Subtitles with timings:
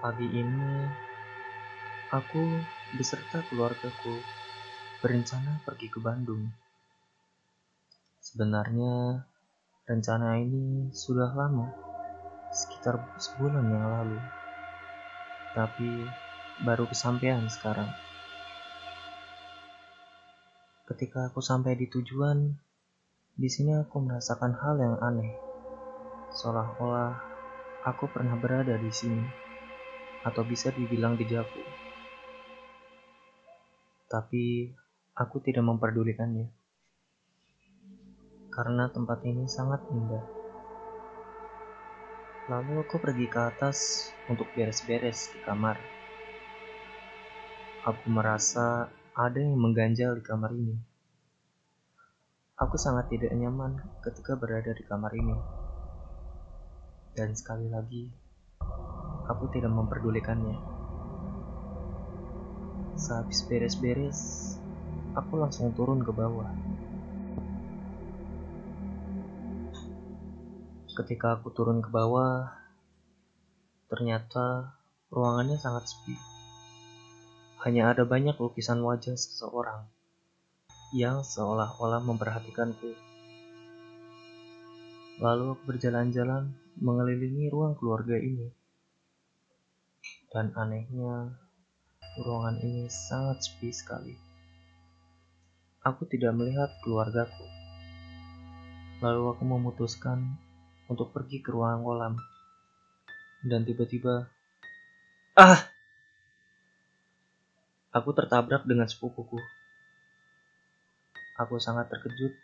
[0.00, 0.88] Pagi ini,
[2.08, 2.64] aku
[2.96, 4.16] beserta keluargaku
[5.04, 6.48] berencana pergi ke Bandung.
[8.16, 9.20] Sebenarnya,
[9.84, 11.68] rencana ini sudah lama,
[12.48, 14.24] sekitar sebulan yang lalu,
[15.52, 16.08] tapi
[16.64, 17.92] baru kesampaian sekarang.
[20.88, 22.48] Ketika aku sampai di tujuan,
[23.36, 25.36] di sini aku merasakan hal yang aneh,
[26.40, 27.20] seolah-olah
[27.84, 29.49] aku pernah berada di sini
[30.26, 31.64] atau bisa dibilang dejavu.
[34.10, 34.68] Tapi
[35.14, 36.50] aku tidak memperdulikannya.
[38.50, 40.24] Karena tempat ini sangat indah.
[42.50, 45.78] Lalu aku pergi ke atas untuk beres-beres di kamar.
[47.86, 50.74] Aku merasa ada yang mengganjal di kamar ini.
[52.58, 55.32] Aku sangat tidak nyaman ketika berada di kamar ini.
[57.14, 58.10] Dan sekali lagi,
[59.30, 60.58] aku tidak memperdulikannya.
[62.98, 64.20] Sehabis beres-beres,
[65.14, 66.50] aku langsung turun ke bawah.
[70.90, 72.50] Ketika aku turun ke bawah,
[73.88, 74.76] ternyata
[75.08, 76.18] ruangannya sangat sepi.
[77.64, 79.86] Hanya ada banyak lukisan wajah seseorang
[80.90, 82.92] yang seolah-olah memperhatikanku.
[85.22, 86.50] Lalu aku berjalan-jalan
[86.80, 88.59] mengelilingi ruang keluarga ini.
[90.30, 91.34] Dan anehnya,
[92.22, 94.14] ruangan ini sangat sepi sekali.
[95.82, 97.46] Aku tidak melihat keluargaku.
[99.02, 100.38] Lalu aku memutuskan
[100.86, 102.14] untuk pergi ke ruang kolam.
[103.42, 104.30] Dan tiba-tiba,
[105.34, 105.60] ah!
[107.90, 109.40] Aku tertabrak dengan sepupuku.
[111.42, 112.38] Aku sangat terkejut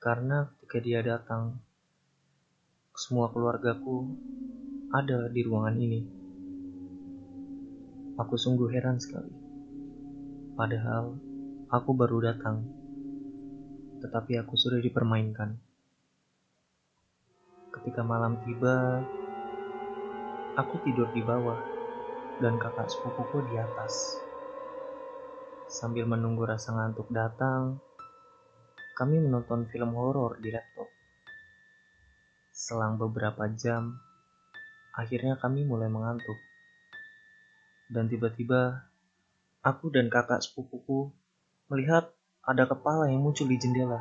[0.00, 1.60] karena ketika dia datang,
[2.96, 4.16] semua keluargaku
[4.96, 6.19] ada di ruangan ini.
[8.20, 9.32] Aku sungguh heran sekali.
[10.52, 11.16] Padahal
[11.72, 12.68] aku baru datang,
[14.04, 15.56] tetapi aku sudah dipermainkan.
[17.72, 19.00] Ketika malam tiba,
[20.52, 21.64] aku tidur di bawah
[22.44, 24.20] dan kakak sepupuku di atas.
[25.72, 27.80] Sambil menunggu rasa ngantuk datang,
[29.00, 30.92] kami menonton film horor di laptop.
[32.52, 33.96] Selang beberapa jam,
[34.92, 36.49] akhirnya kami mulai mengantuk
[37.90, 38.86] dan tiba-tiba
[39.66, 41.10] aku dan kakak sepupuku
[41.66, 42.14] melihat
[42.46, 43.98] ada kepala yang muncul di jendela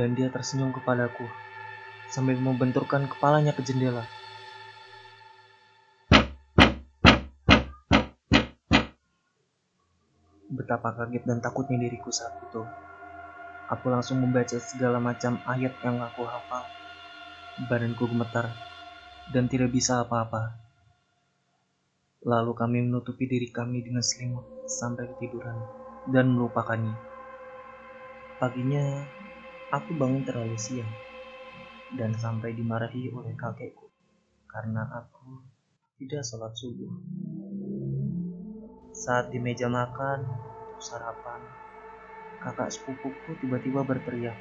[0.00, 1.28] dan dia tersenyum kepadaku
[2.08, 4.04] sambil membenturkan kepalanya ke jendela.
[10.46, 12.64] Betapa kaget dan takutnya diriku saat itu.
[13.66, 16.64] Aku langsung membaca segala macam ayat yang aku hafal.
[17.66, 18.54] Badanku gemetar
[19.34, 20.65] dan tidak bisa apa-apa.
[22.24, 25.60] Lalu kami menutupi diri kami dengan selimut sampai ketiduran
[26.08, 26.96] dan melupakannya.
[28.40, 29.10] Paginya,
[29.68, 30.92] aku bangun terlalu siang
[31.92, 33.88] dan sampai dimarahi oleh kakekku
[34.48, 35.44] karena aku
[36.00, 36.92] tidak sholat subuh.
[38.96, 41.40] Saat di meja makan untuk sarapan,
[42.40, 44.40] kakak sepupuku tiba-tiba berteriak.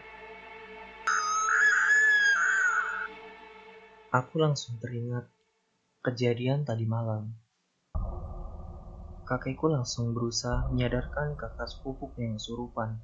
[4.16, 5.28] Aku langsung teringat
[6.00, 7.36] kejadian tadi malam
[9.26, 13.02] kakekku langsung berusaha menyadarkan kakak sepupuku yang surupan.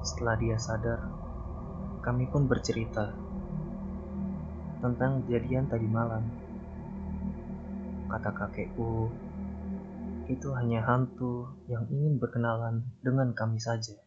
[0.00, 1.04] Setelah dia sadar,
[2.00, 3.12] kami pun bercerita
[4.80, 6.24] tentang kejadian tadi malam.
[8.08, 9.12] Kata kakekku,
[10.32, 14.00] itu hanya hantu yang ingin berkenalan dengan kami saja.